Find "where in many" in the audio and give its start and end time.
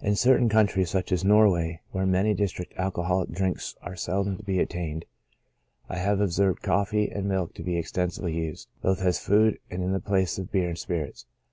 1.90-2.32